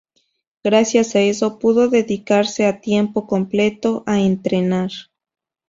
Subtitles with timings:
[0.63, 4.89] Gracias a eso pudo dedicarse a tiempo completo a entrenar.